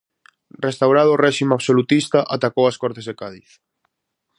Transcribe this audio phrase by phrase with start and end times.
[0.67, 3.49] Restaurado o réxime absolutista, atacou as cortes de Cádiz.